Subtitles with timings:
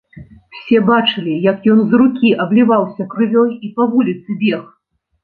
[0.59, 4.65] Усе бачылі, як ён з рукі абліваўся крывёй і па вуліцы бег.